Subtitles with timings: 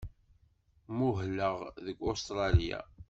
[0.97, 2.79] Muhleɣ deg Ustṛalya.